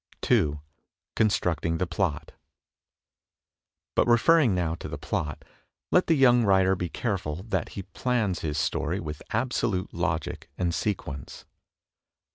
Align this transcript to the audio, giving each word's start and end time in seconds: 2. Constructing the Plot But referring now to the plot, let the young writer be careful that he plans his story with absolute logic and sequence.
2. 0.23 0.59
Constructing 1.15 1.77
the 1.77 1.85
Plot 1.85 2.31
But 3.93 4.07
referring 4.07 4.55
now 4.55 4.73
to 4.73 4.87
the 4.87 4.97
plot, 4.97 5.45
let 5.91 6.07
the 6.07 6.15
young 6.15 6.43
writer 6.43 6.75
be 6.75 6.89
careful 6.89 7.43
that 7.43 7.69
he 7.77 7.83
plans 7.83 8.39
his 8.39 8.57
story 8.57 8.99
with 8.99 9.21
absolute 9.29 9.93
logic 9.93 10.49
and 10.57 10.73
sequence. 10.73 11.45